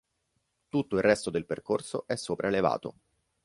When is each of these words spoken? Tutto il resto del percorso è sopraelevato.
Tutto 0.67 0.95
il 0.95 1.03
resto 1.03 1.29
del 1.29 1.45
percorso 1.45 2.07
è 2.07 2.15
sopraelevato. 2.15 2.95